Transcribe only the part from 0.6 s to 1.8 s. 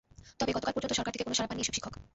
পর্যন্ত সরকার থেকে কোনো সাড়া পাননি এসব